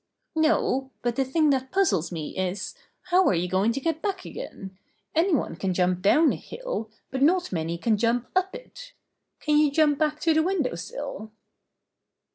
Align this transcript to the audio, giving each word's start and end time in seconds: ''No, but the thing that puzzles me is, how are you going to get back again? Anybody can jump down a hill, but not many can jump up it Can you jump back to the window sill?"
''No, 0.35 0.89
but 1.03 1.15
the 1.15 1.23
thing 1.23 1.51
that 1.51 1.71
puzzles 1.71 2.11
me 2.11 2.35
is, 2.35 2.73
how 3.11 3.27
are 3.27 3.35
you 3.35 3.47
going 3.47 3.71
to 3.73 3.79
get 3.79 4.01
back 4.01 4.25
again? 4.25 4.75
Anybody 5.13 5.55
can 5.57 5.75
jump 5.75 6.01
down 6.01 6.31
a 6.33 6.37
hill, 6.37 6.89
but 7.11 7.21
not 7.21 7.51
many 7.51 7.77
can 7.77 7.97
jump 7.97 8.27
up 8.35 8.55
it 8.55 8.93
Can 9.41 9.57
you 9.59 9.69
jump 9.69 9.99
back 9.99 10.19
to 10.21 10.33
the 10.33 10.41
window 10.41 10.73
sill?" 10.73 11.31